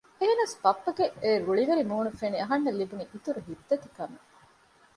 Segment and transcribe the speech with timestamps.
[0.19, 4.27] އެހެންނަސް ބައްޕަގެ އެ ރުޅިވެރި މޫނު ފެނި އަހަންނަށް ލިބުނީ އިތުރު ހިތްދަތިކަމެއް